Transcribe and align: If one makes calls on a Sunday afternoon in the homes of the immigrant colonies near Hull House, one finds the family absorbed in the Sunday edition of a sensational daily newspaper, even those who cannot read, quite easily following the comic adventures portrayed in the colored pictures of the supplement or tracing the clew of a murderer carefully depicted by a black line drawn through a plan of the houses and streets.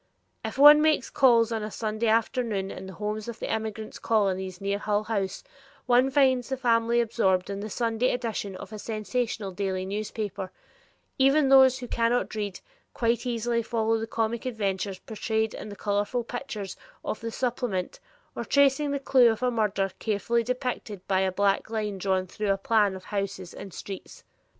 If 0.43 0.57
one 0.57 0.81
makes 0.81 1.11
calls 1.11 1.51
on 1.51 1.61
a 1.61 1.69
Sunday 1.69 2.07
afternoon 2.07 2.71
in 2.71 2.87
the 2.87 2.93
homes 2.93 3.27
of 3.27 3.37
the 3.37 3.53
immigrant 3.53 4.01
colonies 4.01 4.59
near 4.59 4.79
Hull 4.79 5.03
House, 5.03 5.43
one 5.85 6.09
finds 6.09 6.49
the 6.49 6.57
family 6.57 6.99
absorbed 6.99 7.51
in 7.51 7.59
the 7.59 7.69
Sunday 7.69 8.11
edition 8.11 8.55
of 8.55 8.73
a 8.73 8.79
sensational 8.79 9.51
daily 9.51 9.85
newspaper, 9.85 10.51
even 11.19 11.49
those 11.49 11.77
who 11.77 11.87
cannot 11.87 12.33
read, 12.33 12.61
quite 12.95 13.27
easily 13.27 13.61
following 13.61 14.01
the 14.01 14.07
comic 14.07 14.47
adventures 14.47 14.97
portrayed 14.97 15.53
in 15.53 15.69
the 15.69 15.75
colored 15.75 16.09
pictures 16.27 16.75
of 17.05 17.19
the 17.19 17.29
supplement 17.29 17.99
or 18.35 18.43
tracing 18.43 18.89
the 18.89 18.99
clew 18.99 19.29
of 19.31 19.43
a 19.43 19.51
murderer 19.51 19.91
carefully 19.99 20.41
depicted 20.41 21.07
by 21.07 21.19
a 21.19 21.31
black 21.31 21.69
line 21.69 21.99
drawn 21.99 22.25
through 22.25 22.49
a 22.51 22.57
plan 22.57 22.95
of 22.95 23.03
the 23.03 23.07
houses 23.09 23.53
and 23.53 23.71
streets. 23.71 24.23